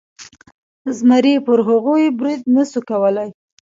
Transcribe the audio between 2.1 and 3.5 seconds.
برید نشو کولی.